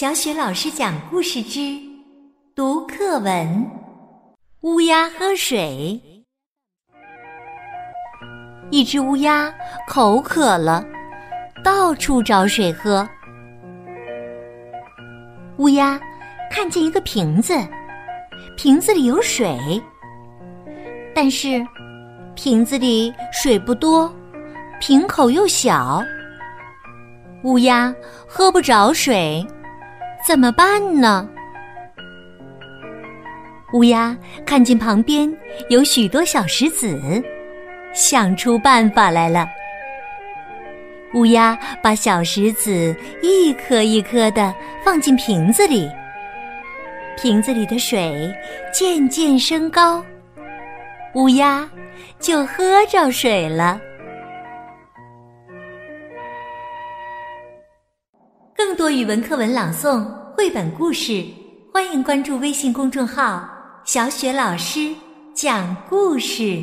[0.00, 1.76] 小雪老师讲故事之
[2.54, 3.68] 读课文：
[4.60, 6.00] 乌鸦喝水。
[8.70, 9.52] 一只乌鸦
[9.88, 10.86] 口渴了，
[11.64, 13.04] 到处找水喝。
[15.56, 16.00] 乌鸦
[16.48, 17.54] 看见一个瓶子，
[18.56, 19.82] 瓶子里有水，
[21.12, 21.60] 但是
[22.36, 24.14] 瓶子里水不多，
[24.80, 26.00] 瓶口又小，
[27.42, 27.92] 乌鸦
[28.28, 29.44] 喝不着水。
[30.28, 31.26] 怎么办呢？
[33.72, 35.34] 乌鸦看见旁边
[35.70, 37.00] 有许多小石子，
[37.94, 39.48] 想出办法来了。
[41.14, 44.54] 乌鸦把小石子一颗一颗的
[44.84, 45.88] 放进瓶子里，
[47.16, 48.30] 瓶子里的水
[48.70, 50.04] 渐渐升高，
[51.14, 51.66] 乌鸦
[52.18, 53.80] 就喝着水了。
[58.54, 60.04] 更多语文课文朗诵、
[60.38, 61.26] 绘本故事，
[61.72, 63.50] 欢迎关注微信公众号
[63.84, 64.94] “小雪老师
[65.34, 66.62] 讲故事”。